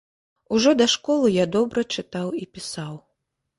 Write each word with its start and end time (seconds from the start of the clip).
Ужо 0.55 0.71
да 0.79 0.87
школы 0.93 1.27
я 1.35 1.45
добра 1.57 1.85
чытаў 1.99 2.35
і 2.43 2.51
пісаў. 2.59 2.93